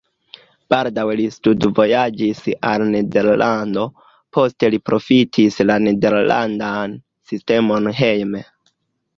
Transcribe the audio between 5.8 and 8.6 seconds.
nederlandan sistemon hejme.